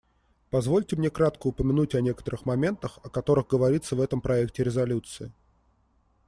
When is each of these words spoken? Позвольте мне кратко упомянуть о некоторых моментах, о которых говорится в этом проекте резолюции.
Позвольте 0.49 0.95
мне 0.95 1.11
кратко 1.11 1.45
упомянуть 1.45 1.93
о 1.93 2.01
некоторых 2.01 2.43
моментах, 2.47 2.97
о 3.03 3.09
которых 3.11 3.49
говорится 3.49 3.95
в 3.95 4.01
этом 4.01 4.19
проекте 4.19 4.63
резолюции. 4.63 5.31